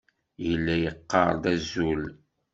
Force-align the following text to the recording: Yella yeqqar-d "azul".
Yella 0.45 0.75
yeqqar-d 0.81 1.43
"azul". 1.53 2.03